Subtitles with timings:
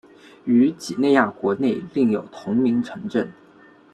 [0.45, 3.31] 于几内亚国内另有同名城镇。